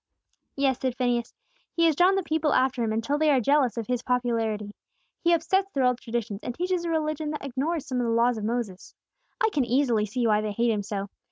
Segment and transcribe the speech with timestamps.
[0.55, 1.35] "Yes," said Phineas.
[1.75, 4.73] "He has drawn the people after Him until they are jealous of His popularity.
[5.23, 8.39] He upsets their old traditions, and teaches a religion that ignores some of the Laws
[8.39, 8.95] of Moses.
[9.39, 11.07] I can easily see why they hate Him so.